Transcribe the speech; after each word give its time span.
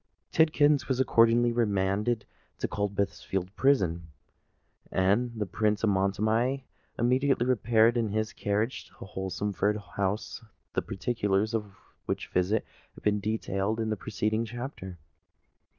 Tidkins 0.31 0.87
was 0.87 0.99
accordingly 0.99 1.51
remanded 1.51 2.25
to 2.57 2.67
Coldbath 2.67 3.23
Fields' 3.23 3.51
Prison; 3.51 4.07
and 4.91 5.31
the 5.39 5.45
Prince 5.45 5.83
of 5.83 5.91
Montoni 5.91 6.65
immediately 6.97 7.45
repaired 7.45 7.95
in 7.97 8.09
his 8.09 8.33
carriage 8.33 8.85
to 8.85 8.93
Holmesford 8.93 9.77
House—the 9.77 10.81
particulars 10.81 11.53
of 11.53 11.77
which 12.07 12.29
visit 12.29 12.65
have 12.95 13.03
been 13.03 13.19
detailed 13.19 13.79
in 13.79 13.91
the 13.91 13.95
preceding 13.95 14.43
chapter. 14.43 14.97